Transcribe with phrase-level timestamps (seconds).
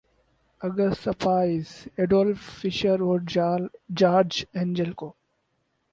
[0.61, 1.67] آ gist Spies
[1.97, 5.11] ‘Adolph Fischer اور George Engel کو